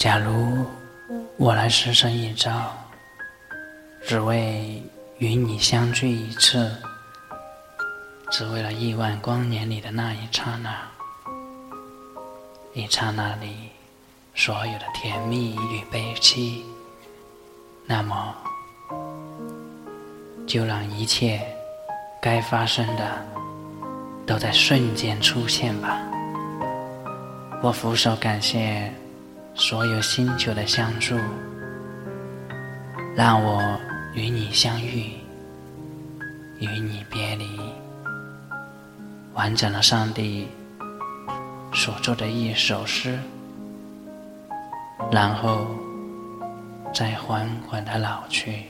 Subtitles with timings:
[0.00, 0.64] 假如
[1.36, 2.72] 我来施生一朝，
[4.02, 4.82] 只为
[5.18, 6.74] 与你相聚一次，
[8.30, 10.74] 只为了亿万光年里的那一刹那，
[12.72, 13.68] 一刹那里
[14.34, 16.64] 所有的甜蜜与悲戚，
[17.84, 18.34] 那么
[20.46, 21.46] 就让一切
[22.22, 23.22] 该发生的
[24.26, 26.00] 都在瞬间出现吧。
[27.62, 28.90] 我俯首感谢。
[29.60, 31.14] 所有星球的相助，
[33.14, 33.78] 让我
[34.14, 35.12] 与你相遇，
[36.58, 37.46] 与你别离，
[39.34, 40.48] 完整了上帝
[41.74, 43.18] 所做的一首诗，
[45.12, 45.66] 然后
[46.94, 48.64] 再缓缓的老去。